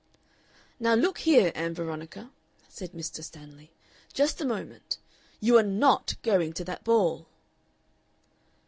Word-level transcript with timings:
"Now 0.79 0.95
look 0.95 1.19
here, 1.19 1.51
Ann 1.53 1.75
Veronica," 1.75 2.31
said 2.67 2.93
Mr. 2.93 3.23
Stanley, 3.23 3.71
"just 4.13 4.41
a 4.41 4.45
moment. 4.45 4.97
You 5.39 5.59
are 5.59 5.61
NOT 5.61 6.15
going 6.23 6.53
to 6.53 6.63
that 6.63 6.83
ball!" 6.83 7.27